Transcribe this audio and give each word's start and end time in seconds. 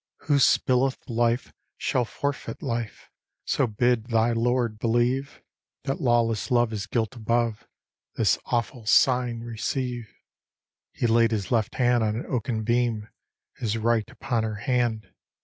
"Who 0.21 0.37
spiUeth 0.37 0.97
life, 1.09 1.53
shall 1.77 2.05
forfeit 2.05 2.63
life; 2.63 3.11
So 3.45 3.67
bid 3.67 4.05
thy 4.05 4.31
lord 4.31 4.79
believe: 4.79 5.43
That 5.83 6.01
lawless 6.01 6.49
love 6.49 6.73
is 6.73 6.87
guilt 6.87 7.15
above, 7.15 7.67
This 8.15 8.39
awful 8.45 8.87
sign 8.87 9.41
receive." 9.41 10.09
He 10.91 11.05
laid 11.05 11.29
his 11.29 11.51
left 11.51 11.75
hand 11.75 12.03
on 12.03 12.15
an 12.15 12.25
oaken 12.25 12.63
beam, 12.63 13.09
His 13.57 13.77
right 13.77 14.09
upon 14.09 14.41
her 14.41 14.55
hand. 14.55 15.11